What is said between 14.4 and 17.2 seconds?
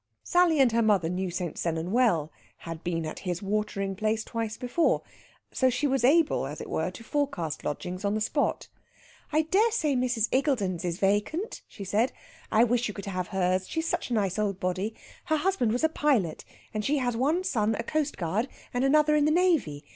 body. Her husband was a pilot, and she has